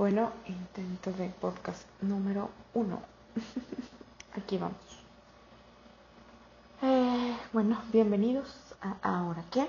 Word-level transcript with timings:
Bueno, 0.00 0.32
intento 0.46 1.12
de 1.12 1.28
podcast 1.28 1.86
número 2.00 2.48
uno. 2.72 3.02
Aquí 4.32 4.56
vamos. 4.56 5.04
Eh, 6.80 7.36
bueno, 7.52 7.78
bienvenidos 7.92 8.74
a 8.80 8.96
Ahora 9.02 9.44
qué. 9.50 9.68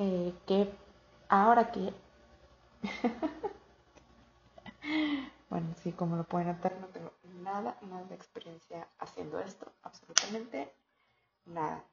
Eh. 0.00 0.34
¿Ahora 1.28 1.70
qué? 1.70 1.94
bueno, 5.48 5.68
sí, 5.84 5.92
como 5.92 6.16
lo 6.16 6.24
pueden 6.24 6.48
notar, 6.48 6.76
no 6.80 6.88
tengo 6.88 7.12
nada, 7.40 7.78
nada 7.82 8.02
de 8.06 8.16
experiencia 8.16 8.88
haciendo 8.98 9.38
esto, 9.38 9.70
absolutamente 9.84 10.74
nada. 11.46 11.84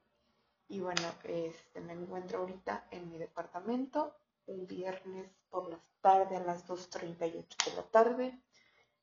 Y 0.67 0.79
bueno, 0.79 1.03
este, 1.25 1.79
me 1.81 1.93
encuentro 1.93 2.39
ahorita 2.39 2.85
en 2.89 3.11
mi 3.11 3.19
departamento, 3.19 4.15
un 4.47 4.67
viernes 4.67 5.29
por 5.49 5.69
las 5.69 5.81
tarde 6.01 6.35
a 6.35 6.43
las 6.43 6.67
2.38 6.67 7.69
de 7.69 7.75
la 7.75 7.83
tarde. 7.83 8.41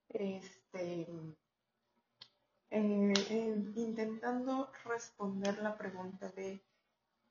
Este, 0.08 1.02
eh, 2.70 3.12
eh, 3.30 3.72
intentando 3.76 4.70
responder 4.84 5.58
la 5.58 5.76
pregunta 5.76 6.28
de 6.30 6.62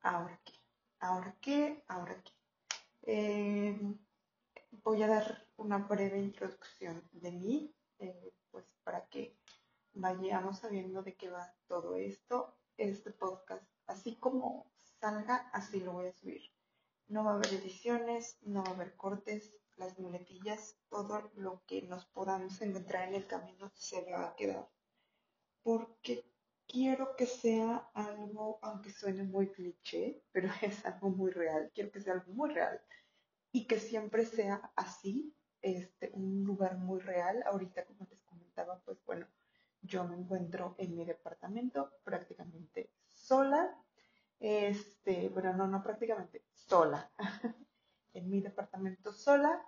¿ahora 0.02 0.40
qué? 0.44 0.52
¿Ahora 1.00 1.36
qué? 1.40 1.84
¿Ahora 1.88 2.16
qué? 2.22 2.32
Eh, 3.02 3.78
voy 4.82 5.02
a 5.02 5.08
dar 5.08 5.46
una 5.56 5.78
breve 5.78 6.18
introducción 6.18 7.02
de 7.12 7.32
mí, 7.32 7.74
pues 8.50 8.64
para 8.84 9.06
que 9.06 9.36
vayamos 9.92 10.58
sabiendo 10.58 11.02
de 11.02 11.14
qué 11.14 11.30
va 11.30 11.54
todo 11.66 11.96
esto. 11.96 12.54
Este 12.76 13.10
podcast, 13.10 13.64
así 13.86 14.14
como 14.16 14.70
salga, 15.00 15.50
así 15.52 15.80
lo 15.80 15.92
voy 15.92 16.06
a 16.06 16.12
subir. 16.12 16.57
No 17.08 17.24
va 17.24 17.32
a 17.32 17.34
haber 17.34 17.54
ediciones, 17.54 18.38
no 18.42 18.62
va 18.62 18.70
a 18.70 18.74
haber 18.74 18.96
cortes, 18.96 19.52
las 19.76 19.98
muletillas, 19.98 20.76
todo 20.88 21.30
lo 21.34 21.62
que 21.66 21.82
nos 21.82 22.04
podamos 22.06 22.60
encontrar 22.60 23.08
en 23.08 23.14
el 23.14 23.26
camino 23.26 23.70
se 23.74 24.10
va 24.10 24.28
a 24.28 24.36
quedar. 24.36 24.68
Porque 25.62 26.24
quiero 26.66 27.16
que 27.16 27.26
sea 27.26 27.88
algo, 27.94 28.58
aunque 28.62 28.90
suene 28.90 29.22
muy 29.22 29.48
cliché, 29.48 30.22
pero 30.32 30.48
es 30.62 30.84
algo 30.84 31.10
muy 31.10 31.30
real. 31.30 31.70
Quiero 31.74 31.90
que 31.90 32.00
sea 32.00 32.14
algo 32.14 32.32
muy 32.32 32.50
real 32.50 32.80
y 33.52 33.66
que 33.66 33.80
siempre 33.80 34.26
sea 34.26 34.70
así, 34.76 35.34
este, 35.62 36.10
un 36.12 36.44
lugar 36.44 36.76
muy 36.76 37.00
real. 37.00 37.42
Ahorita, 37.46 37.84
como 37.86 38.06
les 38.10 38.22
comentaba, 38.22 38.80
pues 38.84 39.02
bueno, 39.04 39.26
yo 39.82 40.04
me 40.04 40.16
encuentro 40.16 40.74
en 40.78 40.94
mi 40.94 41.04
departamento 41.04 41.92
prácticamente 42.04 42.90
sola 43.06 43.76
este, 44.40 45.28
bueno, 45.30 45.52
no, 45.52 45.66
no 45.66 45.82
prácticamente, 45.82 46.44
sola, 46.54 47.10
en 48.12 48.30
mi 48.30 48.40
departamento 48.40 49.12
sola. 49.12 49.62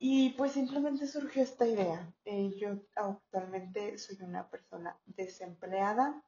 Y 0.00 0.30
pues 0.30 0.52
simplemente 0.52 1.06
surgió 1.06 1.42
esta 1.42 1.66
idea. 1.66 2.12
Eh, 2.24 2.54
yo 2.56 2.80
actualmente 2.94 3.98
soy 3.98 4.18
una 4.22 4.48
persona 4.48 4.96
desempleada. 5.06 6.22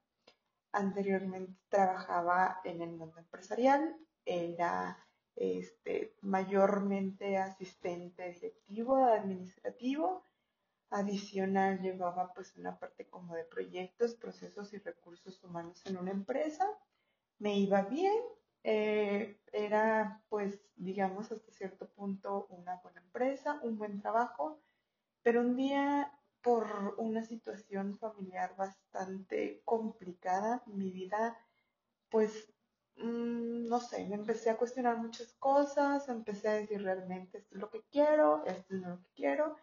Anteriormente 0.72 1.56
trabajaba 1.68 2.60
en 2.64 2.82
el 2.82 2.90
mundo 2.90 3.18
empresarial. 3.18 3.96
Era 4.24 4.98
este, 5.36 6.16
mayormente 6.20 7.38
asistente 7.38 8.32
directivo, 8.32 8.96
administrativo. 9.04 10.26
Adicional 10.90 11.80
llevaba 11.80 12.34
pues 12.34 12.56
una 12.56 12.76
parte 12.76 13.06
como 13.06 13.36
de 13.36 13.44
proyectos, 13.44 14.14
procesos 14.14 14.72
y 14.72 14.78
recursos 14.78 15.42
humanos 15.44 15.80
en 15.86 15.96
una 15.96 16.10
empresa 16.10 16.66
me 17.40 17.58
iba 17.58 17.82
bien, 17.82 18.18
eh, 18.64 19.40
era 19.52 20.22
pues 20.28 20.60
digamos 20.76 21.32
hasta 21.32 21.50
cierto 21.52 21.88
punto 21.88 22.46
una 22.50 22.76
buena 22.82 23.00
empresa, 23.00 23.58
un 23.62 23.78
buen 23.78 24.00
trabajo, 24.00 24.62
pero 25.22 25.40
un 25.40 25.56
día 25.56 26.12
por 26.42 26.94
una 26.98 27.22
situación 27.24 27.98
familiar 27.98 28.54
bastante 28.56 29.62
complicada, 29.64 30.62
mi 30.66 30.90
vida 30.92 31.38
pues 32.10 32.52
mm, 32.96 33.66
no 33.68 33.80
sé, 33.80 34.06
me 34.08 34.16
empecé 34.16 34.50
a 34.50 34.58
cuestionar 34.58 34.98
muchas 34.98 35.32
cosas, 35.34 36.08
empecé 36.08 36.48
a 36.48 36.54
decir 36.54 36.82
realmente 36.82 37.38
esto 37.38 37.54
es 37.56 37.60
lo 37.60 37.70
que 37.70 37.82
quiero, 37.90 38.44
esto 38.46 38.74
es 38.74 38.82
lo 38.82 38.98
que 39.00 39.08
quiero, 39.14 39.56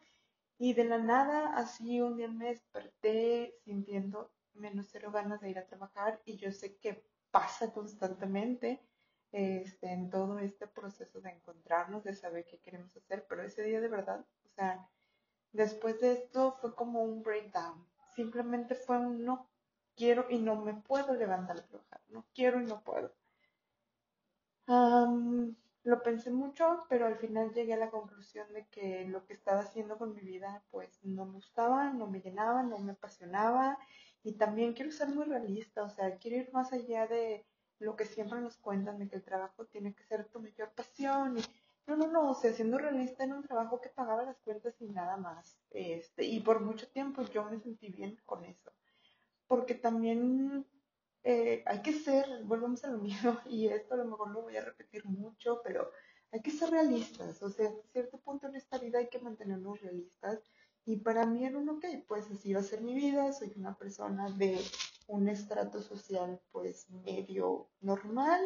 y 0.58 0.74
de 0.74 0.86
la 0.86 0.98
nada 1.00 1.56
así 1.58 2.02
un 2.02 2.18
día 2.18 2.28
me 2.30 2.48
desperté 2.50 3.56
sintiendo 3.66 4.32
menos 4.54 4.88
cero 4.92 5.12
ganas 5.12 5.42
de 5.42 5.52
ir 5.52 5.60
a 5.60 5.68
trabajar 5.68 6.22
y 6.26 6.38
yo 6.38 6.52
sé 6.52 6.78
que 6.78 7.04
pasa 7.38 7.72
constantemente 7.72 8.82
este, 9.32 9.92
en 9.92 10.10
todo 10.10 10.40
este 10.40 10.66
proceso 10.66 11.22
de 11.22 11.30
encontrarnos, 11.30 12.04
de 12.04 12.16
saber 12.16 12.46
qué 12.50 12.58
queremos 12.58 12.98
hacer, 12.98 13.28
pero 13.30 13.44
ese 13.44 13.62
día 13.62 13.80
de 13.80 13.90
verdad, 13.90 14.26
o 14.44 14.50
sea, 14.56 14.90
después 15.52 16.02
de 16.02 16.14
esto 16.14 16.58
fue 16.60 16.74
como 16.74 17.04
un 17.04 17.22
breakdown, 17.22 17.86
simplemente 18.16 18.74
fue 18.74 18.98
un 18.98 19.24
no 19.24 19.48
quiero 19.96 20.26
y 20.32 20.40
no 20.40 20.56
me 20.56 20.74
puedo 20.74 21.14
levantar 21.14 21.58
a 21.58 21.68
trabajar, 21.68 22.02
no 22.10 22.26
quiero 22.34 22.60
y 22.60 22.66
no 22.66 22.82
puedo. 22.82 23.14
lo 25.84 26.02
pensé 26.02 26.32
mucho, 26.32 26.86
pero 26.90 27.06
al 27.06 27.18
final 27.18 27.54
llegué 27.54 27.76
a 27.76 27.78
la 27.86 27.92
conclusión 27.92 28.52
de 28.52 28.66
que 28.70 29.06
lo 29.06 29.28
que 29.28 29.34
estaba 29.34 29.60
haciendo 29.60 30.00
con 30.00 30.16
mi 30.16 30.22
vida 30.22 30.64
pues 30.72 31.00
no 31.04 31.26
me 31.26 31.34
gustaba, 31.34 31.92
no 31.94 32.08
me 32.08 32.20
llenaba, 32.20 32.64
no 32.64 32.80
me 32.80 32.94
apasionaba 32.94 33.78
y 34.28 34.34
también 34.34 34.74
quiero 34.74 34.92
ser 34.92 35.08
muy 35.08 35.24
realista, 35.24 35.84
o 35.84 35.90
sea, 35.90 36.18
quiero 36.18 36.36
ir 36.36 36.52
más 36.52 36.74
allá 36.74 37.08
de 37.08 37.46
lo 37.80 37.96
que 37.96 38.04
siempre 38.04 38.42
nos 38.42 38.58
cuentan 38.58 39.00
de 39.00 39.08
que 39.08 39.16
el 39.16 39.24
trabajo 39.24 39.66
tiene 39.68 39.94
que 39.96 40.04
ser 40.04 40.26
tu 40.26 40.42
mayor 40.42 40.70
pasión. 40.74 41.38
Y, 41.38 41.42
no, 41.88 41.96
no, 41.96 42.08
no, 42.08 42.32
o 42.32 42.36
sea, 42.36 42.52
siendo 42.52 42.78
realista 42.78 43.24
en 43.24 43.32
un 43.32 43.44
trabajo 43.44 43.80
que 43.80 43.88
pagaba 43.88 44.24
las 44.24 44.38
cuentas 44.40 44.76
y 44.82 44.90
nada 44.90 45.16
más. 45.16 45.58
Este, 45.70 46.26
y 46.26 46.42
por 46.42 46.60
mucho 46.60 46.90
tiempo 46.90 47.22
yo 47.34 47.46
me 47.46 47.58
sentí 47.62 47.90
bien 47.90 48.20
con 48.26 48.44
eso. 48.44 48.70
Porque 49.48 49.76
también 49.76 50.66
eh, 51.24 51.64
hay 51.66 51.82
que 51.82 51.94
ser, 51.94 52.44
volvemos 52.44 52.84
a 52.84 52.90
lo 52.90 52.98
mismo, 52.98 53.40
y 53.46 53.68
esto 53.68 53.94
a 53.94 53.98
lo 53.98 54.06
mejor 54.06 54.32
lo 54.32 54.42
voy 54.42 54.58
a 54.58 54.66
repetir 54.66 55.06
mucho, 55.06 55.62
pero 55.64 55.90
hay 56.34 56.42
que 56.42 56.52
ser 56.52 56.70
realistas. 56.70 57.42
O 57.42 57.50
sea, 57.50 57.70
a 57.70 57.88
cierto 57.94 58.18
punto 58.18 58.48
en 58.48 58.58
esta 58.58 58.78
vida 58.78 59.00
hay 59.00 59.08
que 59.08 59.20
mantenernos 59.20 59.80
realistas 59.80 60.42
y 60.88 60.96
para 60.96 61.26
mí 61.26 61.46
era 61.46 61.58
un 61.58 61.68
ok, 61.68 61.86
pues 62.08 62.32
así 62.32 62.54
va 62.54 62.62
a 62.62 62.64
ser 62.64 62.82
mi 62.82 62.96
vida, 62.96 63.34
soy 63.34 63.52
una 63.58 63.78
persona 63.78 64.30
de 64.32 64.58
un 65.08 65.28
estrato 65.28 65.82
social 65.82 66.42
pues 66.50 66.90
medio 66.90 67.70
normal 67.82 68.42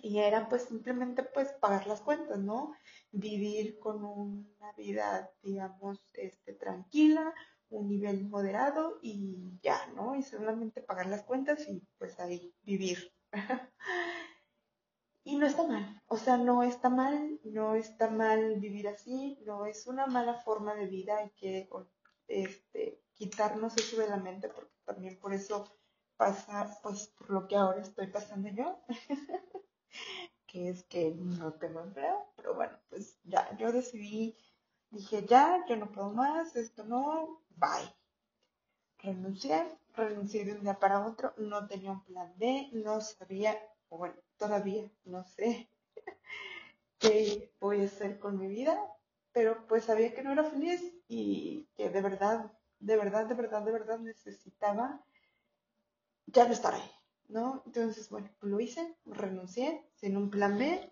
y 0.00 0.18
era 0.18 0.48
pues 0.48 0.62
simplemente 0.64 1.22
pues 1.22 1.52
pagar 1.60 1.86
las 1.86 2.00
cuentas, 2.00 2.40
¿no? 2.40 2.74
Vivir 3.12 3.78
con 3.78 4.04
una 4.04 4.72
vida, 4.76 5.30
digamos, 5.40 6.00
este, 6.14 6.54
tranquila, 6.54 7.32
un 7.70 7.88
nivel 7.88 8.28
moderado 8.28 8.98
y 9.00 9.60
ya, 9.62 9.86
¿no? 9.94 10.16
Y 10.16 10.24
solamente 10.24 10.82
pagar 10.82 11.06
las 11.06 11.22
cuentas 11.22 11.68
y 11.68 11.86
pues 11.98 12.18
ahí 12.18 12.52
vivir. 12.64 13.12
Y 15.28 15.36
no 15.36 15.46
está 15.46 15.62
mal, 15.66 16.02
o 16.06 16.16
sea, 16.16 16.38
no 16.38 16.62
está 16.62 16.88
mal, 16.88 17.38
no 17.44 17.74
está 17.74 18.08
mal 18.08 18.58
vivir 18.60 18.88
así, 18.88 19.38
no 19.44 19.66
es 19.66 19.86
una 19.86 20.06
mala 20.06 20.32
forma 20.32 20.74
de 20.74 20.86
vida, 20.86 21.18
hay 21.18 21.28
que 21.32 21.68
este, 22.28 23.02
quitarnos 23.12 23.76
eso 23.76 23.98
de 23.98 24.08
la 24.08 24.16
mente 24.16 24.48
porque 24.48 24.72
también 24.86 25.18
por 25.18 25.34
eso 25.34 25.66
pasa, 26.16 26.80
pues, 26.82 27.08
por 27.08 27.28
lo 27.28 27.46
que 27.46 27.56
ahora 27.56 27.82
estoy 27.82 28.06
pasando 28.06 28.48
yo, 28.48 28.82
que 30.46 30.70
es 30.70 30.84
que 30.84 31.10
no 31.14 31.52
tengo 31.52 31.80
empleo, 31.80 32.32
pero 32.34 32.54
bueno, 32.54 32.78
pues 32.88 33.20
ya, 33.24 33.54
yo 33.58 33.70
decidí, 33.70 34.34
dije 34.88 35.26
ya, 35.26 35.62
yo 35.68 35.76
no 35.76 35.92
puedo 35.92 36.08
más, 36.08 36.56
esto 36.56 36.84
no, 36.84 37.42
bye. 37.50 37.94
Renuncié, 38.96 39.78
renuncié 39.92 40.46
de 40.46 40.54
un 40.54 40.62
día 40.62 40.78
para 40.78 41.06
otro, 41.06 41.34
no 41.36 41.66
tenía 41.66 41.92
un 41.92 42.02
plan 42.04 42.32
B, 42.38 42.70
no 42.72 43.02
sabía 43.02 43.58
bueno, 43.90 44.16
todavía 44.38 44.90
no 45.04 45.24
sé 45.24 45.68
qué 46.98 47.52
voy 47.60 47.82
a 47.82 47.84
hacer 47.84 48.18
con 48.18 48.38
mi 48.38 48.48
vida, 48.48 48.78
pero 49.32 49.66
pues 49.66 49.84
sabía 49.84 50.14
que 50.14 50.22
no 50.22 50.32
era 50.32 50.44
feliz 50.44 50.80
y 51.08 51.68
que 51.76 51.90
de 51.90 52.00
verdad, 52.00 52.52
de 52.78 52.96
verdad, 52.96 53.26
de 53.26 53.34
verdad, 53.34 53.62
de 53.62 53.72
verdad 53.72 53.98
necesitaba 53.98 55.04
ya 56.26 56.46
no 56.46 56.52
estar 56.52 56.74
ahí, 56.74 56.90
¿no? 57.28 57.62
Entonces, 57.66 58.08
bueno, 58.10 58.28
lo 58.40 58.60
hice, 58.60 58.96
renuncié 59.06 59.84
sin 59.94 60.16
un 60.16 60.30
plan 60.30 60.58
B 60.58 60.90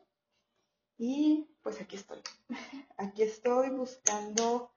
y 0.99 1.49
pues 1.63 1.81
aquí 1.81 1.97
estoy. 1.97 2.23
Aquí 2.99 3.23
estoy 3.23 3.71
buscando, 3.71 4.73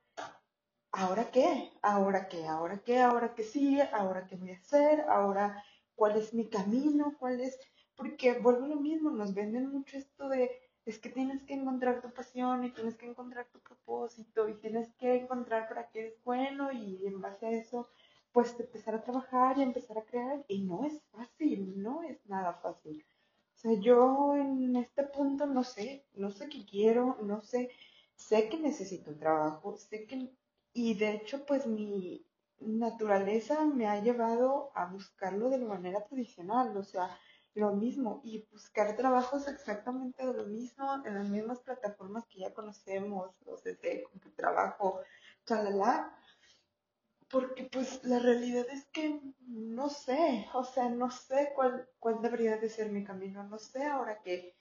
¿ahora 0.92 1.32
qué? 1.32 1.72
¿Ahora 1.82 2.28
qué? 2.28 2.46
¿Ahora 2.46 2.84
qué? 2.84 3.00
¿Ahora 3.00 3.34
qué 3.34 3.44
sigue? 3.44 3.84
¿Ahora 3.94 4.28
qué 4.28 4.36
voy 4.36 4.52
a 4.52 4.58
hacer? 4.58 5.02
¿Ahora 5.02 5.64
cuál 5.96 6.18
es 6.18 6.34
mi 6.34 6.50
camino? 6.50 7.16
¿Cuál 7.18 7.40
es 7.40 7.58
porque 8.00 8.40
vuelvo 8.40 8.66
lo 8.66 8.78
mismo, 8.78 9.12
nos 9.12 9.34
venden 9.34 9.70
mucho 9.70 9.98
esto 9.98 10.30
de, 10.30 10.50
es 10.86 10.98
que 11.00 11.10
tienes 11.10 11.44
que 11.44 11.54
encontrar 11.54 12.02
tu 12.02 12.10
pasión 12.12 12.64
y 12.64 12.72
tienes 12.72 12.96
que 12.96 13.06
encontrar 13.06 13.46
tu 13.52 13.60
propósito 13.60 14.48
y 14.48 14.56
tienes 14.56 14.92
que 14.94 15.16
encontrar 15.16 15.68
para 15.68 15.90
qué 15.90 16.00
eres 16.00 16.24
bueno 16.24 16.72
y 16.72 17.06
en 17.06 17.20
base 17.22 17.46
a 17.46 17.52
eso, 17.52 17.90
pues 18.32 18.60
empezar 18.60 18.96
a 18.96 19.04
trabajar 19.04 19.58
y 19.58 19.64
empezar 19.64 19.98
a 19.98 20.06
crear. 20.06 20.46
Y 20.48 20.62
no 20.62 20.86
es 20.86 21.02
fácil, 21.12 21.84
no 21.84 22.02
es 22.04 22.26
nada 22.28 22.54
fácil. 22.54 23.06
O 23.56 23.58
sea, 23.60 23.74
yo 23.74 24.36
en 24.36 24.76
este 24.78 25.04
punto 25.04 25.46
no 25.46 25.64
sé, 25.64 26.06
no 26.14 26.32
sé 26.32 26.48
qué 26.48 26.66
quiero, 26.66 27.18
no 27.22 27.42
sé 27.42 27.70
sé 28.20 28.50
que 28.50 28.58
necesito 28.60 29.12
un 29.12 29.20
trabajo, 29.20 29.78
sé 29.78 30.06
que, 30.06 30.30
y 30.74 30.94
de 30.96 31.16
hecho, 31.16 31.46
pues 31.46 31.66
mi 31.66 32.26
naturaleza 32.60 33.66
me 33.66 33.88
ha 33.88 34.02
llevado 34.02 34.72
a 34.76 34.86
buscarlo 34.86 35.50
de 35.50 35.60
la 35.60 35.66
manera 35.66 36.06
tradicional, 36.06 36.76
o 36.78 36.84
sea, 36.84 37.18
lo 37.60 37.74
mismo, 37.74 38.22
y 38.24 38.48
buscar 38.52 38.96
trabajos 38.96 39.48
exactamente 39.48 40.24
lo 40.24 40.46
mismo, 40.46 41.04
en 41.06 41.16
las 41.16 41.30
mismas 41.30 41.60
plataformas 41.60 42.26
que 42.28 42.40
ya 42.40 42.54
conocemos, 42.54 43.32
los 43.46 43.64
de 43.64 44.06
trabajo, 44.36 45.02
chalala, 45.46 46.16
porque 47.30 47.70
pues 47.72 48.04
la 48.04 48.20
realidad 48.20 48.66
es 48.72 48.86
que 48.86 49.22
no 49.48 49.90
sé, 49.90 50.48
o 50.54 50.64
sea, 50.64 50.90
no 50.90 51.12
sé 51.12 51.52
cuál, 51.56 51.88
cuál 52.00 52.22
debería 52.22 52.58
de 52.58 52.70
ser 52.70 52.92
mi 52.92 53.04
camino, 53.04 53.44
no 53.44 53.60
sé 53.60 53.86
ahora 53.86 54.20
qué. 54.24 54.56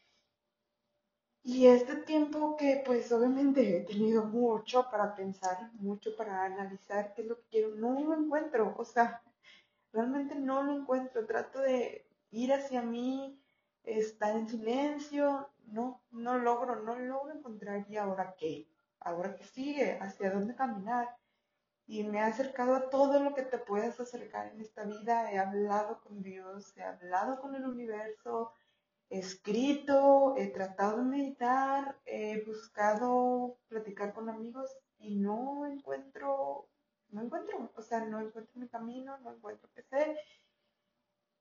Y 1.42 1.66
este 1.66 1.96
tiempo 1.96 2.56
que 2.56 2.82
pues 2.84 3.10
obviamente 3.10 3.78
he 3.78 3.80
tenido 3.84 4.24
mucho 4.24 4.90
para 4.90 5.14
pensar, 5.14 5.70
mucho 5.74 6.14
para 6.16 6.44
analizar 6.44 7.14
qué 7.14 7.22
es 7.22 7.28
lo 7.28 7.36
que 7.36 7.46
quiero, 7.50 7.74
no 7.76 7.98
lo 7.98 8.14
encuentro, 8.14 8.74
o 8.76 8.84
sea, 8.84 9.22
realmente 9.92 10.34
no 10.34 10.62
lo 10.62 10.74
encuentro, 10.74 11.26
trato 11.26 11.60
de 11.60 12.07
ir 12.30 12.52
hacia 12.52 12.82
mí, 12.82 13.40
estar 13.84 14.36
en 14.36 14.48
silencio, 14.48 15.50
no, 15.66 16.02
no 16.10 16.38
logro, 16.38 16.82
no 16.82 16.98
logro 16.98 17.32
encontrar 17.32 17.86
y 17.88 17.96
ahora 17.96 18.34
qué, 18.38 18.68
ahora 19.00 19.34
qué 19.34 19.44
sigue, 19.44 19.98
hacia 20.00 20.30
dónde 20.30 20.54
caminar 20.54 21.16
y 21.88 22.04
me 22.04 22.18
he 22.18 22.20
acercado 22.22 22.76
a 22.76 22.90
todo 22.90 23.18
lo 23.18 23.34
que 23.34 23.42
te 23.42 23.56
puedas 23.56 23.98
acercar 23.98 24.48
en 24.48 24.60
esta 24.60 24.84
vida. 24.84 25.32
He 25.32 25.38
hablado 25.38 26.00
con 26.02 26.22
Dios, 26.22 26.76
he 26.76 26.82
hablado 26.82 27.40
con 27.40 27.54
el 27.54 27.64
universo, 27.64 28.52
he 29.08 29.20
escrito, 29.20 30.34
he 30.36 30.48
tratado 30.48 30.98
de 30.98 31.04
meditar, 31.04 31.98
he 32.04 32.44
buscado 32.44 33.56
platicar 33.68 34.12
con 34.12 34.28
amigos 34.28 34.70
y 34.98 35.16
no 35.16 35.64
encuentro, 35.66 36.68
no 37.08 37.22
encuentro, 37.22 37.70
o 37.74 37.82
sea, 37.82 38.04
no 38.04 38.20
encuentro 38.20 38.52
mi 38.60 38.68
camino, 38.68 39.16
no 39.20 39.32
encuentro 39.32 39.70
qué 39.74 39.82
sé. 39.82 40.18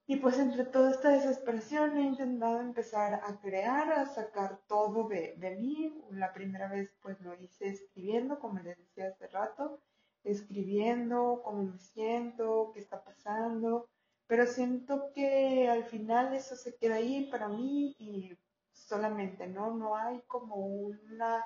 Y 0.08 0.16
pues 0.18 0.40
entre 0.40 0.66
toda 0.66 0.92
esta 0.92 1.10
desesperación 1.10 1.98
he 1.98 2.02
intentado 2.02 2.62
empezar 2.62 3.22
a 3.24 3.40
crear, 3.40 3.92
a 3.92 4.06
sacar 4.08 4.60
todo 4.68 5.08
de, 5.08 5.36
de 5.38 5.56
mí. 5.58 5.94
La 6.12 6.34
primera 6.34 6.68
vez 6.70 6.96
pues 7.02 7.20
lo 7.22 7.36
hice 7.36 7.68
escribiendo, 7.68 8.40
como 8.40 8.60
les 8.60 8.78
decía 8.78 9.10
hace 9.10 9.28
rato 9.28 9.82
escribiendo 10.28 11.42
cómo 11.44 11.64
me 11.64 11.80
siento, 11.80 12.72
qué 12.74 12.80
está 12.80 13.04
pasando, 13.04 13.90
pero 14.28 14.46
siento 14.46 15.12
que 15.14 15.70
al 15.70 15.86
final 15.86 16.34
eso 16.34 16.56
se 16.56 16.76
queda 16.76 16.96
ahí 16.96 17.30
para 17.32 17.48
mí 17.48 17.96
y 17.98 18.38
solamente, 18.74 19.48
¿no? 19.48 19.74
No 19.76 19.96
hay 19.96 20.22
como 20.28 20.56
una 20.56 21.46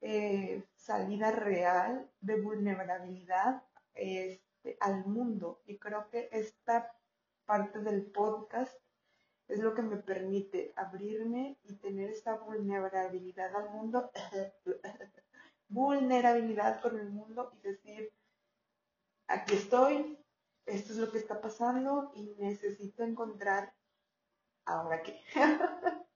eh, 0.00 0.64
salida 0.74 1.30
real 1.32 2.10
de 2.20 2.40
vulnerabilidad 2.40 3.62
este, 3.94 4.76
al 4.80 5.04
mundo 5.06 5.60
y 5.66 5.78
creo 5.78 6.08
que 6.08 6.28
esta 6.32 6.90
parte 7.48 7.78
del 7.78 8.04
podcast 8.04 8.78
es 9.48 9.60
lo 9.60 9.74
que 9.74 9.80
me 9.80 9.96
permite 9.96 10.74
abrirme 10.76 11.58
y 11.64 11.76
tener 11.76 12.10
esa 12.10 12.34
vulnerabilidad 12.34 13.56
al 13.56 13.70
mundo 13.70 14.10
vulnerabilidad 15.68 16.82
con 16.82 17.00
el 17.00 17.08
mundo 17.08 17.50
y 17.56 17.60
decir, 17.66 18.12
aquí 19.28 19.54
estoy, 19.54 20.18
esto 20.66 20.92
es 20.92 20.98
lo 20.98 21.10
que 21.10 21.16
está 21.16 21.40
pasando 21.40 22.12
y 22.14 22.34
necesito 22.38 23.02
encontrar 23.02 23.72
ahora 24.66 25.02
qué. 25.02 25.18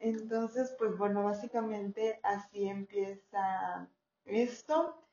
Entonces, 0.00 0.74
pues 0.78 0.98
bueno, 0.98 1.24
básicamente 1.24 2.20
así 2.22 2.68
empieza 2.68 3.88
esto. 4.26 5.03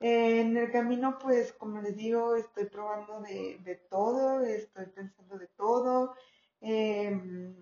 En 0.00 0.56
el 0.56 0.70
camino, 0.70 1.18
pues 1.18 1.52
como 1.52 1.80
les 1.80 1.96
digo, 1.96 2.36
estoy 2.36 2.66
probando 2.66 3.20
de, 3.20 3.86
todo, 3.90 4.40
estoy 4.40 4.86
pensando 4.86 5.38
de 5.38 5.48
todo. 5.48 6.14
Em, 6.60 7.56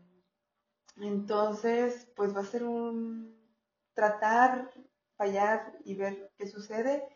entonces, 0.96 2.10
pues 2.16 2.34
va 2.34 2.40
a 2.40 2.44
ser 2.44 2.64
un 2.64 3.36
tratar, 3.94 4.70
fallar 5.16 5.78
y 5.84 5.94
ver 5.94 6.32
qué 6.36 6.46
sucede. 6.46 7.08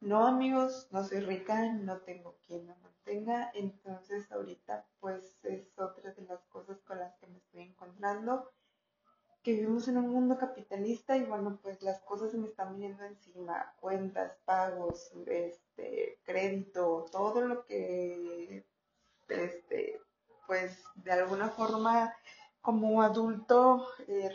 No, 0.00 0.26
amigos, 0.26 0.88
no 0.90 1.04
soy 1.04 1.20
rica, 1.20 1.72
no 1.72 2.00
tengo 2.00 2.38
quien 2.46 2.66
me 2.66 2.74
mantenga, 2.76 3.50
entonces 3.54 4.30
ahorita 4.30 4.86
pues 5.00 5.38
es 5.44 5.78
otra 5.78 6.12
de 6.12 6.22
las 6.22 6.44
cosas 6.46 6.80
con 6.82 6.98
las 6.98 7.16
que 7.16 7.26
me 7.26 7.38
estoy 7.38 7.62
encontrando, 7.62 8.50
que 9.46 9.52
vivimos 9.52 9.86
en 9.86 9.98
un 9.98 10.08
mundo 10.08 10.36
capitalista 10.36 11.16
y 11.16 11.22
bueno, 11.22 11.56
pues 11.62 11.80
las 11.80 12.00
cosas 12.00 12.32
se 12.32 12.36
me 12.36 12.48
están 12.48 12.74
viniendo 12.74 13.04
encima, 13.04 13.72
cuentas, 13.78 14.32
pagos, 14.44 15.12
este, 15.24 16.18
crédito, 16.24 17.06
todo 17.12 17.42
lo 17.42 17.64
que, 17.64 18.66
este, 19.28 20.00
pues 20.48 20.82
de 20.96 21.12
alguna 21.12 21.48
forma 21.48 22.12
como 22.60 23.00
adulto 23.02 23.86
eh, 24.08 24.28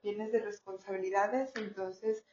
tienes 0.00 0.30
de 0.30 0.38
responsabilidades, 0.38 1.50
entonces 1.56 2.24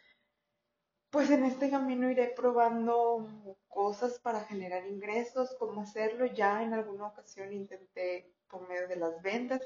pues 1.10 1.32
en 1.32 1.46
este 1.46 1.72
camino 1.72 2.12
iré 2.12 2.28
probando 2.28 3.58
cosas 3.70 4.20
para 4.20 4.42
generar 4.42 4.86
ingresos, 4.86 5.56
cómo 5.58 5.82
hacerlo. 5.82 6.28
Ya 6.28 6.62
en 6.62 6.76
alguna 6.76 7.08
ocasión 7.08 7.52
intenté 7.52 8.32
por 8.48 8.70
medio 8.70 8.88
de 8.88 8.98
las 8.98 9.20
ventas, 9.24 9.64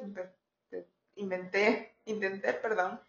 inventé, 1.16 1.95
intenté, 2.06 2.54
perdón, 2.54 3.00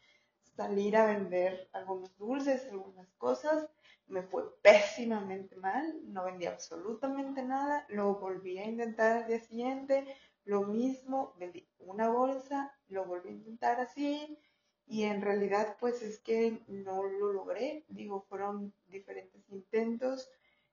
salir 0.56 0.96
a 0.96 1.06
vender 1.06 1.68
algunos 1.72 2.16
dulces, 2.16 2.66
algunas 2.70 3.12
cosas. 3.14 3.68
Me 4.06 4.22
fue 4.22 4.44
pésimamente 4.62 5.56
mal, 5.56 6.00
no 6.04 6.24
vendí 6.24 6.46
absolutamente 6.46 7.42
nada, 7.42 7.84
lo 7.88 8.14
volví 8.16 8.58
a 8.58 8.64
intentar 8.64 9.18
al 9.18 9.26
día 9.26 9.40
siguiente, 9.40 10.06
lo 10.44 10.62
mismo, 10.62 11.34
vendí 11.38 11.68
una 11.78 12.08
bolsa, 12.08 12.72
lo 12.88 13.04
volví 13.04 13.30
a 13.30 13.32
intentar 13.32 13.80
así. 13.80 14.38
Y 14.86 15.02
en 15.02 15.20
realidad 15.20 15.76
pues 15.80 16.02
es 16.02 16.20
que 16.20 16.62
no 16.68 17.02
lo 17.02 17.32
logré, 17.32 17.84
digo, 17.88 18.24
fueron 18.28 18.72
diferentes 18.86 19.48
intentos 19.50 20.30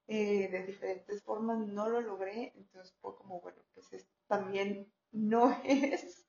eh, 0.08 0.50
de 0.52 0.64
diferentes 0.66 1.24
formas, 1.24 1.60
no 1.60 1.88
lo 1.88 2.02
logré, 2.02 2.52
entonces 2.56 2.94
fue 3.02 3.16
como, 3.16 3.40
bueno, 3.40 3.62
pues 3.74 4.06
también 4.28 4.92
no 5.12 5.58
es 5.64 6.28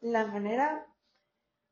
la 0.00 0.26
manera, 0.26 0.86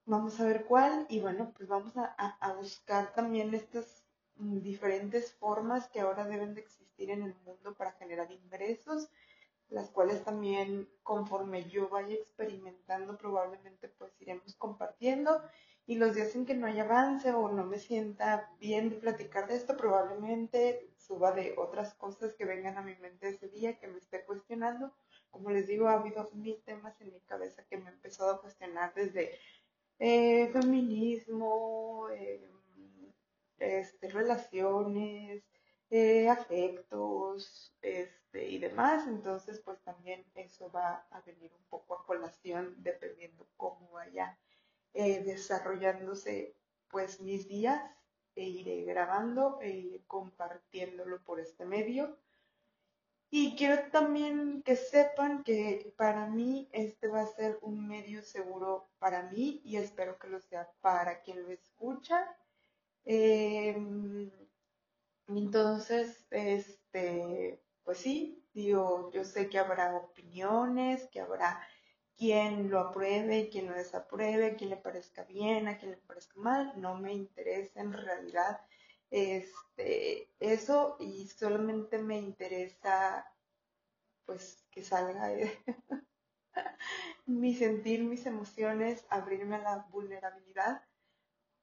vamos 0.08 0.40
a 0.40 0.44
ver 0.44 0.64
cuál 0.64 1.06
y 1.08 1.20
bueno, 1.20 1.52
pues 1.56 1.68
vamos 1.68 1.96
a, 1.96 2.04
a 2.04 2.52
buscar 2.54 3.12
también 3.12 3.54
estas 3.54 4.04
diferentes 4.36 5.32
formas 5.34 5.88
que 5.88 6.00
ahora 6.00 6.24
deben 6.24 6.54
de 6.54 6.62
existir 6.62 7.10
en 7.10 7.22
el 7.22 7.34
mundo 7.44 7.74
para 7.74 7.92
generar 7.92 8.30
ingresos 8.32 9.08
las 9.70 9.90
cuales 9.90 10.24
también 10.24 10.88
conforme 11.02 11.68
yo 11.68 11.88
vaya 11.88 12.14
experimentando 12.14 13.16
probablemente 13.16 13.88
pues 13.88 14.12
iremos 14.20 14.54
compartiendo. 14.54 15.42
Y 15.86 15.94
los 15.94 16.14
días 16.14 16.34
en 16.34 16.44
que 16.44 16.54
no 16.54 16.66
haya 16.66 16.82
avance 16.82 17.32
o 17.32 17.48
no 17.48 17.64
me 17.64 17.78
sienta 17.78 18.50
bien 18.60 18.90
de 18.90 18.96
platicar 18.96 19.48
de 19.48 19.56
esto 19.56 19.74
probablemente 19.76 20.90
suba 20.98 21.32
de 21.32 21.54
otras 21.56 21.94
cosas 21.94 22.34
que 22.34 22.44
vengan 22.44 22.76
a 22.76 22.82
mi 22.82 22.94
mente 22.96 23.28
ese 23.28 23.48
día 23.48 23.78
que 23.78 23.88
me 23.88 23.98
esté 23.98 24.24
cuestionando. 24.24 24.92
Como 25.30 25.50
les 25.50 25.66
digo 25.66 25.88
ha 25.88 25.94
habido 25.94 26.28
mil 26.34 26.62
temas 26.64 27.00
en 27.00 27.12
mi 27.12 27.20
cabeza 27.20 27.64
que 27.64 27.78
me 27.78 27.88
he 27.88 27.92
empezado 27.92 28.32
a 28.32 28.40
cuestionar 28.40 28.92
desde 28.94 29.38
eh, 29.98 30.48
feminismo 30.52 32.08
eh, 32.10 32.48
este, 33.58 34.08
relaciones 34.10 35.42
eh, 35.90 36.28
afectos 36.28 37.74
este, 37.82 38.48
y 38.48 38.58
demás. 38.58 39.06
Entonces, 39.06 39.60
pues 39.64 39.80
también 39.82 40.24
eso 40.34 40.70
va 40.70 41.06
a 41.10 41.20
venir 41.22 41.52
un 41.54 41.64
poco 41.68 41.94
a 41.94 42.06
colación 42.06 42.74
dependiendo 42.78 43.46
cómo 43.56 43.90
vaya 43.92 44.38
eh, 44.94 45.22
desarrollándose 45.22 46.54
pues 46.88 47.20
mis 47.20 47.48
días 47.48 47.82
e 48.34 48.44
iré 48.44 48.82
grabando 48.84 49.60
e 49.60 49.70
iré 49.70 50.04
compartiéndolo 50.06 51.22
por 51.24 51.40
este 51.40 51.64
medio. 51.64 52.16
Y 53.30 53.56
quiero 53.56 53.90
también 53.90 54.62
que 54.62 54.74
sepan 54.76 55.42
que 55.44 55.92
para 55.96 56.26
mí 56.26 56.68
este 56.72 57.08
va 57.08 57.20
a 57.22 57.26
ser 57.26 57.58
un 57.60 57.86
medio 57.86 58.22
seguro 58.22 58.88
para 58.98 59.24
mí 59.24 59.60
y 59.64 59.76
espero 59.76 60.18
que 60.18 60.28
lo 60.28 60.40
sea 60.40 60.70
para 60.80 61.20
quien 61.20 61.42
lo 61.42 61.50
escucha. 61.50 62.26
Em, 63.04 64.30
entonces, 65.28 66.26
este, 66.30 67.62
pues 67.84 67.98
sí, 67.98 68.46
digo, 68.54 69.10
yo 69.12 69.24
sé 69.24 69.48
que 69.50 69.58
habrá 69.58 69.96
opiniones, 69.96 71.06
que 71.08 71.20
habrá 71.20 71.60
quien 72.16 72.70
lo 72.70 72.80
apruebe, 72.80 73.48
quien 73.50 73.66
lo 73.66 73.74
desapruebe, 73.74 74.56
quien 74.56 74.70
le 74.70 74.76
parezca 74.76 75.24
bien, 75.24 75.68
a 75.68 75.78
quien 75.78 75.92
le 75.92 75.96
parezca 75.98 76.40
mal, 76.40 76.72
no 76.80 76.96
me 76.96 77.12
interesa 77.12 77.80
en 77.80 77.92
realidad 77.92 78.60
este, 79.10 80.30
eso 80.40 80.96
y 81.00 81.28
solamente 81.28 81.98
me 81.98 82.18
interesa 82.18 83.26
pues 84.24 84.66
que 84.70 84.82
salga 84.82 85.30
mi 87.26 87.54
sentir, 87.54 88.04
mis 88.04 88.26
emociones, 88.26 89.06
abrirme 89.08 89.56
a 89.56 89.62
la 89.62 89.76
vulnerabilidad 89.90 90.82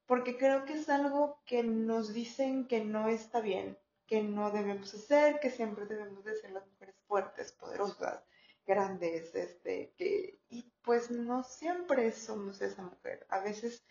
porque 0.06 0.38
creo 0.38 0.66
que 0.66 0.74
es 0.74 0.90
algo 0.90 1.42
que 1.46 1.64
nos 1.64 2.14
dicen 2.14 2.68
que 2.68 2.84
no 2.84 3.10
está 3.10 3.42
bien, 3.42 3.78
que 4.06 4.22
no 4.22 4.52
debemos 4.52 4.94
hacer, 4.94 5.40
que 5.40 5.50
siempre 5.50 5.86
debemos 5.86 6.24
de 6.24 6.36
ser 6.36 6.52
las 6.52 6.68
mujeres 6.68 6.96
fuertes, 7.08 7.52
poderosas, 7.54 8.24
grandes, 8.66 9.34
este, 9.36 9.94
que, 9.98 10.40
y 10.50 10.72
pues 10.84 11.10
no 11.10 11.44
siempre 11.44 12.12
somos 12.12 12.62
esa 12.62 12.84
mujer. 12.84 13.26
A 13.30 13.40
veces, 13.40 13.84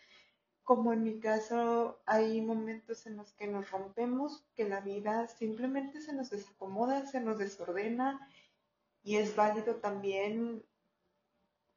como 0.65 0.93
en 0.93 1.05
mi 1.05 1.21
caso, 1.21 2.01
hay 2.07 2.41
momentos 2.41 3.07
en 3.07 3.17
los 3.17 3.33
que 3.35 3.47
nos 3.47 3.71
rompemos, 3.71 4.45
que 4.57 4.69
la 4.69 4.81
vida 4.81 5.29
simplemente 5.29 6.01
se 6.01 6.15
nos 6.15 6.31
desacomoda, 6.31 7.07
se 7.07 7.21
nos 7.21 7.39
desordena, 7.39 8.27
y 9.03 9.17
es 9.17 9.37
válido 9.37 9.77
también 9.77 10.65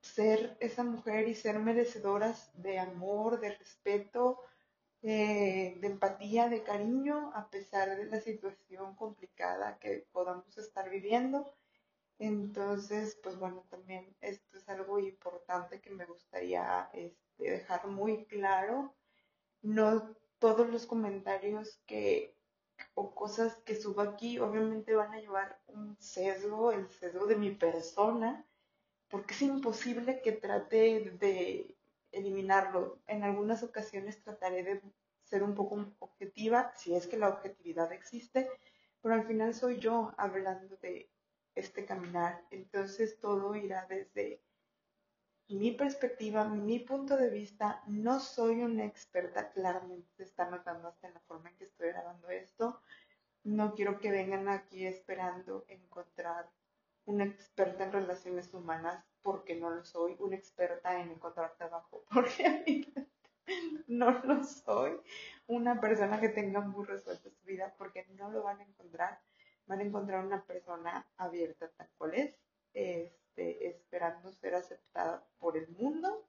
ser 0.01 0.55
esa 0.61 0.83
mujer 0.83 1.27
y 1.27 1.35
ser 1.35 1.59
merecedoras 1.59 2.49
de 2.55 2.79
amor, 2.79 3.41
de 3.41 3.55
respeto, 3.55 4.39
de 5.01 5.79
empatía, 5.83 6.47
de 6.47 6.63
cariño, 6.63 7.31
a 7.35 7.49
pesar 7.49 7.97
de 7.97 8.05
la 8.05 8.21
situación 8.21 8.95
complicada 8.95 9.77
que 9.79 10.07
podamos 10.11 10.57
estar 10.57 10.89
viviendo. 10.89 11.53
Entonces, 12.19 13.17
pues 13.21 13.37
bueno, 13.37 13.63
también 13.69 14.15
esto 14.21 14.57
es 14.57 14.67
algo 14.69 14.99
importante 14.99 15.81
que 15.81 15.91
me 15.91 16.05
gustaría 16.05 16.89
este, 16.93 17.51
dejar 17.51 17.87
muy 17.87 18.25
claro. 18.25 18.95
No 19.61 20.15
todos 20.39 20.69
los 20.69 20.85
comentarios 20.85 21.79
que 21.85 22.35
o 22.93 23.13
cosas 23.13 23.55
que 23.65 23.75
subo 23.75 24.01
aquí 24.01 24.39
obviamente 24.39 24.95
van 24.95 25.13
a 25.13 25.19
llevar 25.19 25.59
un 25.67 25.97
sesgo, 25.99 26.71
el 26.71 26.87
sesgo 26.89 27.25
de 27.25 27.35
mi 27.35 27.51
persona, 27.51 28.45
porque 29.09 29.33
es 29.33 29.41
imposible 29.41 30.21
que 30.21 30.31
trate 30.31 31.11
de 31.19 31.75
eliminarlo. 32.11 32.99
En 33.07 33.23
algunas 33.23 33.63
ocasiones 33.63 34.21
trataré 34.23 34.63
de 34.63 34.81
ser 35.23 35.43
un 35.43 35.55
poco 35.55 35.85
objetiva, 35.99 36.71
si 36.75 36.95
es 36.95 37.07
que 37.07 37.17
la 37.17 37.29
objetividad 37.29 37.91
existe, 37.91 38.49
pero 39.01 39.15
al 39.15 39.25
final 39.25 39.53
soy 39.53 39.79
yo 39.79 40.13
hablando 40.17 40.77
de 40.77 41.09
este 41.59 41.85
caminar. 41.85 42.45
Entonces 42.51 43.19
todo 43.19 43.55
irá 43.55 43.85
desde 43.87 44.41
mi 45.49 45.71
perspectiva, 45.71 46.43
mi 46.45 46.79
punto 46.79 47.17
de 47.17 47.29
vista. 47.29 47.83
No 47.87 48.19
soy 48.19 48.63
una 48.63 48.85
experta, 48.85 49.51
claramente 49.51 50.09
se 50.15 50.23
está 50.23 50.49
notando 50.49 50.87
hasta 50.87 51.07
en 51.07 51.13
la 51.13 51.19
forma 51.21 51.49
en 51.49 51.57
que 51.57 51.65
estoy 51.65 51.89
grabando 51.89 52.29
esto. 52.29 52.81
No 53.43 53.73
quiero 53.75 53.99
que 53.99 54.11
vengan 54.11 54.49
aquí 54.49 54.85
esperando 54.85 55.65
encontrar 55.69 56.49
una 57.05 57.23
experta 57.23 57.85
en 57.85 57.93
relaciones 57.93 58.53
humanas 58.53 59.03
porque 59.21 59.55
no 59.55 59.69
lo 59.69 59.83
soy, 59.83 60.15
una 60.19 60.35
experta 60.35 61.01
en 61.01 61.11
encontrar 61.11 61.55
trabajo 61.55 62.03
porque 62.13 62.85
no 63.87 64.11
lo 64.11 64.43
soy, 64.43 64.99
una 65.47 65.79
persona 65.79 66.19
que 66.19 66.29
tenga 66.29 66.59
muy 66.59 66.85
resuelta 66.85 67.29
su 67.29 67.45
vida 67.45 67.73
porque 67.77 68.05
no 68.17 68.29
lo 68.29 68.43
van 68.43 68.59
a 68.59 68.63
encontrar, 68.63 69.21
van 69.67 69.79
a 69.79 69.83
encontrar 69.83 70.25
una 70.25 70.43
persona 70.43 71.05
abierta 71.17 71.69
tal 71.77 71.89
cual 71.97 72.13
es, 72.15 72.35
este, 72.73 73.67
esperando 73.67 74.31
ser 74.31 74.55
aceptada 74.55 75.23
por 75.39 75.57
el 75.57 75.67
mundo 75.69 76.25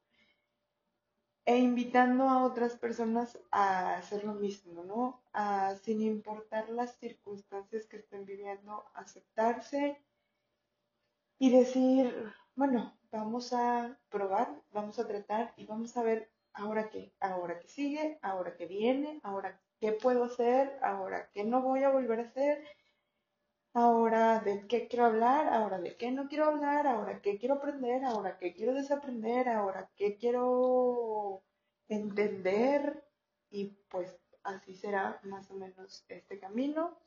e 1.45 1.57
invitando 1.57 2.29
a 2.29 2.45
otras 2.45 2.77
personas 2.77 3.39
a 3.51 3.97
hacer 3.97 4.25
lo 4.25 4.35
mismo, 4.35 4.85
¿no? 4.85 5.23
A, 5.33 5.77
sin 5.77 6.03
importar 6.03 6.69
las 6.69 6.99
circunstancias 6.99 7.87
que 7.87 7.97
estén 7.97 8.27
viviendo, 8.27 8.85
aceptarse, 8.93 9.99
y 11.39 11.51
decir, 11.51 12.33
bueno, 12.57 12.99
vamos 13.13 13.53
a 13.53 13.97
probar, 14.09 14.61
vamos 14.73 14.99
a 14.99 15.07
tratar 15.07 15.55
y 15.57 15.67
vamos 15.67 15.97
a 15.97 16.03
ver 16.03 16.31
ahora 16.53 16.91
qué, 16.91 17.13
ahora 17.21 17.61
qué 17.61 17.69
sigue, 17.69 18.19
ahora 18.23 18.57
qué 18.57 18.67
viene, 18.67 19.21
ahora 19.23 19.61
qué 19.81 19.93
puedo 19.93 20.25
hacer, 20.25 20.79
ahora 20.83 21.31
qué 21.33 21.45
no 21.45 21.63
voy 21.63 21.85
a 21.85 21.91
volver 21.91 22.21
a 22.21 22.25
hacer, 22.25 22.65
ahora 23.75 24.41
de 24.41 24.67
qué 24.67 24.89
quiero 24.89 25.07
hablar, 25.07 25.49
ahora 25.49 25.79
de 25.79 25.97
qué 25.97 26.11
no 26.11 26.29
quiero 26.29 26.47
hablar, 26.47 26.87
ahora 26.87 27.21
qué 27.21 27.39
quiero 27.39 27.55
aprender, 27.55 28.05
ahora 28.05 28.39
qué 28.39 28.55
quiero 28.55 28.75
desaprender, 28.75 29.49
ahora 29.49 29.91
qué 29.97 30.17
quiero 30.17 31.43
entender 31.89 33.05
y 33.51 33.67
pues 33.89 34.15
así 34.43 34.75
será 34.75 35.21
más 35.25 35.51
o 35.51 35.55
menos 35.55 36.05
este 36.09 36.39
camino. 36.39 36.99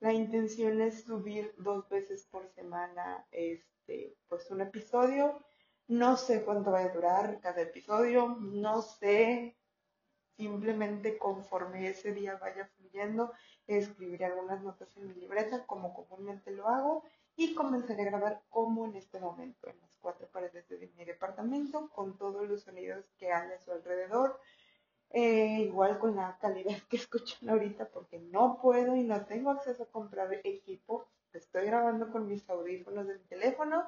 La 0.00 0.12
intención 0.12 0.80
es 0.80 1.04
subir 1.04 1.54
dos 1.58 1.88
veces 1.88 2.26
por 2.30 2.48
semana 2.54 3.26
este, 3.30 4.16
pues 4.28 4.50
un 4.50 4.62
episodio. 4.62 5.44
No 5.88 6.16
sé 6.16 6.44
cuánto 6.44 6.70
va 6.70 6.80
a 6.80 6.88
durar 6.88 7.40
cada 7.40 7.62
episodio, 7.62 8.36
no 8.40 8.80
sé, 8.80 9.56
simplemente 10.36 11.18
conforme 11.18 11.88
ese 11.88 12.12
día 12.12 12.36
vaya 12.36 12.66
fluyendo, 12.76 13.32
escribiré 13.78 14.24
algunas 14.24 14.62
notas 14.62 14.96
en 14.96 15.08
mi 15.08 15.14
libreta 15.14 15.64
como 15.66 15.94
comúnmente 15.94 16.50
lo 16.50 16.68
hago 16.68 17.04
y 17.36 17.54
comenzaré 17.54 18.02
a 18.02 18.06
grabar 18.06 18.42
como 18.50 18.84
en 18.86 18.96
este 18.96 19.18
momento, 19.18 19.68
en 19.68 19.80
las 19.80 19.96
cuatro 20.00 20.28
paredes 20.28 20.68
de 20.68 20.92
mi 20.96 21.04
departamento, 21.04 21.88
con 21.90 22.18
todos 22.18 22.48
los 22.48 22.62
sonidos 22.62 23.04
que 23.18 23.32
hay 23.32 23.52
a 23.52 23.60
su 23.60 23.72
alrededor, 23.72 24.38
eh, 25.10 25.60
igual 25.62 25.98
con 25.98 26.16
la 26.16 26.38
calidad 26.38 26.76
que 26.88 26.96
escuchan 26.96 27.48
ahorita 27.48 27.88
porque 27.88 28.18
no 28.18 28.58
puedo 28.60 28.94
y 28.94 29.02
no 29.04 29.24
tengo 29.24 29.50
acceso 29.50 29.84
a 29.84 29.90
comprar 29.90 30.32
equipo. 30.44 31.08
Estoy 31.32 31.66
grabando 31.66 32.10
con 32.10 32.28
mis 32.28 32.48
audífonos 32.50 33.06
del 33.06 33.24
teléfono 33.26 33.86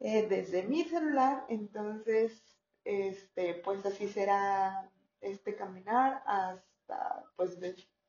eh, 0.00 0.26
desde 0.28 0.62
mi 0.64 0.84
celular. 0.84 1.46
Entonces, 1.48 2.42
este, 2.84 3.54
pues 3.54 3.84
así 3.86 4.08
será 4.08 4.90
este 5.20 5.56
caminar 5.56 6.22
hasta, 6.26 7.24
pues, 7.36 7.58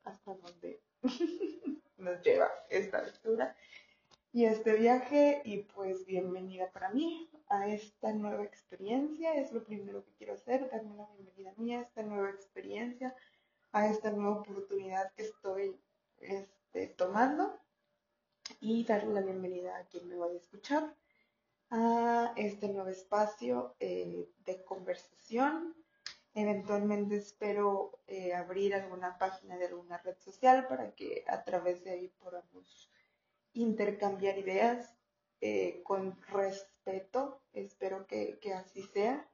hasta 0.03 0.33
donde 0.33 0.81
nos 1.97 2.21
lleva 2.21 2.49
esta 2.69 3.01
lectura 3.01 3.55
y 4.31 4.45
este 4.45 4.73
viaje 4.73 5.41
y 5.45 5.63
pues 5.63 6.05
bienvenida 6.05 6.71
para 6.71 6.89
mí 6.89 7.29
a 7.49 7.67
esta 7.67 8.11
nueva 8.13 8.43
experiencia. 8.43 9.33
Es 9.35 9.51
lo 9.51 9.63
primero 9.63 10.03
que 10.03 10.13
quiero 10.17 10.33
hacer, 10.33 10.69
darme 10.69 10.95
la 10.95 11.07
bienvenida 11.07 11.51
a 11.51 11.61
mí 11.61 11.73
a 11.73 11.81
esta 11.81 12.03
nueva 12.03 12.29
experiencia, 12.29 13.15
a 13.71 13.87
esta 13.87 14.11
nueva 14.11 14.41
oportunidad 14.41 15.11
que 15.13 15.23
estoy 15.23 15.79
este, 16.19 16.87
tomando 16.87 17.57
y 18.59 18.83
darle 18.85 19.13
la 19.13 19.21
bienvenida 19.21 19.77
a 19.77 19.85
quien 19.85 20.07
me 20.07 20.17
vaya 20.17 20.33
a 20.33 20.37
escuchar 20.37 20.95
a 21.69 22.33
este 22.37 22.69
nuevo 22.69 22.89
espacio 22.89 23.75
eh, 23.79 24.29
de 24.45 24.63
conversación. 24.63 25.75
Eventualmente 26.39 27.15
espero 27.15 27.99
eh, 28.05 28.31
abrir 28.35 28.75
alguna 28.75 29.17
página 29.17 29.57
de 29.57 29.65
alguna 29.65 29.97
red 29.97 30.15
social 30.19 30.67
para 30.67 30.91
que 30.91 31.25
a 31.27 31.43
través 31.43 31.83
de 31.83 31.89
ahí 31.89 32.09
podamos 32.09 32.91
intercambiar 33.53 34.37
ideas 34.37 34.95
eh, 35.41 35.81
con 35.83 36.15
respeto, 36.27 37.41
espero 37.53 38.05
que, 38.05 38.37
así 38.53 38.83
sea, 38.83 39.27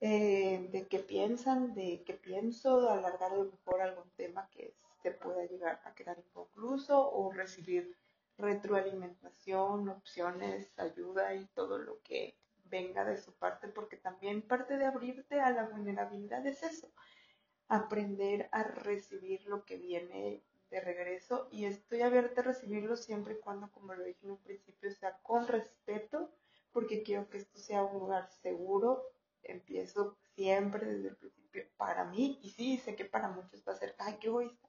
eh, 0.00 0.68
de 0.70 0.86
qué 0.86 1.00
piensan, 1.00 1.74
de 1.74 2.04
qué 2.06 2.14
pienso, 2.14 2.88
alargar 2.88 3.32
a 3.32 3.38
lo 3.38 3.46
mejor 3.46 3.80
algún 3.80 4.08
tema 4.10 4.48
que 4.52 4.76
se 5.02 5.10
pueda 5.10 5.44
llegar 5.44 5.80
a 5.82 5.92
quedar 5.96 6.20
inconcluso 6.20 7.10
o 7.14 7.32
recibir 7.32 7.96
retroalimentación, 8.36 9.88
opciones, 9.88 10.72
ayuda 10.78 11.34
y 11.34 11.46
todo 11.46 11.78
lo 11.78 12.00
que 12.02 12.36
venga 12.70 13.04
de 13.04 13.16
su 13.16 13.32
parte, 13.32 13.68
porque 13.68 13.96
también 13.96 14.42
parte 14.42 14.76
de 14.76 14.84
abrirte 14.84 15.37
vulnerabilidad 15.68 16.46
es 16.46 16.62
eso, 16.62 16.92
aprender 17.68 18.48
a 18.52 18.62
recibir 18.62 19.44
lo 19.46 19.64
que 19.64 19.76
viene 19.76 20.42
de 20.70 20.80
regreso 20.80 21.48
y 21.50 21.64
estoy 21.64 22.02
abierta 22.02 22.40
a 22.40 22.44
recibirlo 22.44 22.96
siempre 22.96 23.34
y 23.34 23.40
cuando, 23.40 23.70
como 23.70 23.94
lo 23.94 24.04
dije 24.04 24.20
en 24.24 24.32
un 24.32 24.42
principio, 24.42 24.90
sea 24.90 25.18
con 25.22 25.46
respeto, 25.46 26.30
porque 26.72 27.02
quiero 27.02 27.28
que 27.28 27.38
esto 27.38 27.58
sea 27.58 27.84
un 27.84 27.98
lugar 27.98 28.28
seguro. 28.28 29.04
Empiezo 29.42 30.16
siempre 30.34 30.86
desde 30.86 31.08
el 31.08 31.16
principio 31.16 31.64
para 31.76 32.04
mí 32.04 32.38
y 32.42 32.50
sí, 32.50 32.76
sé 32.78 32.96
que 32.96 33.04
para 33.04 33.28
muchos 33.28 33.64
va 33.66 33.72
a 33.72 33.76
ser, 33.76 33.94
ay, 33.98 34.16
qué 34.20 34.26
egoísta, 34.26 34.68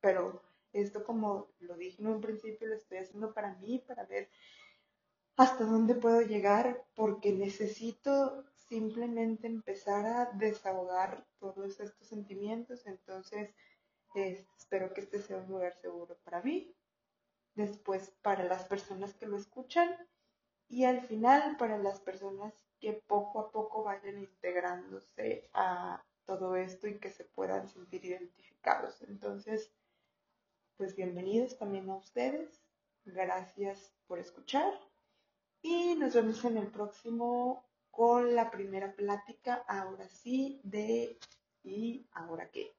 pero 0.00 0.42
esto 0.72 1.04
como 1.04 1.48
lo 1.58 1.76
dije 1.76 2.02
en 2.02 2.08
un 2.08 2.20
principio, 2.20 2.68
lo 2.68 2.74
estoy 2.74 2.98
haciendo 2.98 3.32
para 3.32 3.54
mí, 3.56 3.82
para 3.86 4.04
ver 4.04 4.28
hasta 5.36 5.64
dónde 5.64 5.94
puedo 5.94 6.22
llegar, 6.22 6.84
porque 6.94 7.32
necesito 7.32 8.44
simplemente 8.68 9.46
empezar 9.46 10.06
a 10.06 10.32
desahogar 10.32 11.26
todos 11.38 11.80
estos 11.80 12.08
sentimientos, 12.08 12.86
entonces 12.86 13.54
espero 14.58 14.94
que 14.94 15.02
este 15.02 15.20
sea 15.20 15.38
un 15.38 15.48
lugar 15.48 15.74
seguro 15.74 16.16
para 16.24 16.42
mí, 16.42 16.74
después 17.54 18.10
para 18.22 18.44
las 18.44 18.64
personas 18.64 19.14
que 19.14 19.26
lo 19.26 19.36
escuchan 19.36 19.94
y 20.68 20.84
al 20.84 21.02
final 21.02 21.56
para 21.58 21.78
las 21.78 22.00
personas 22.00 22.54
que 22.80 22.94
poco 23.06 23.40
a 23.40 23.50
poco 23.50 23.84
vayan 23.84 24.18
integrándose 24.18 25.48
a 25.52 26.02
todo 26.24 26.56
esto 26.56 26.88
y 26.88 26.98
que 26.98 27.10
se 27.10 27.24
puedan 27.24 27.68
sentir 27.68 28.04
identificados. 28.04 29.02
Entonces, 29.02 29.72
pues 30.76 30.96
bienvenidos 30.96 31.56
también 31.56 31.88
a 31.88 31.96
ustedes. 31.96 32.62
Gracias 33.04 33.94
por 34.06 34.18
escuchar 34.18 34.72
y 35.62 35.94
nos 35.94 36.14
vemos 36.14 36.44
en 36.44 36.56
el 36.56 36.66
próximo 36.66 37.64
con 37.96 38.34
la 38.34 38.50
primera 38.50 38.94
plática, 38.94 39.64
ahora 39.66 40.06
sí, 40.06 40.60
de 40.62 41.18
y 41.64 42.06
ahora 42.12 42.50
qué. 42.50 42.76